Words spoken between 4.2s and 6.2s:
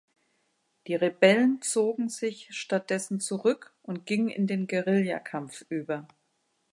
in den Guerilla-Kampf über.